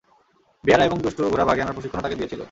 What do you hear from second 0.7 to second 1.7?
এবং দুষ্ট ঘোড়া বাগে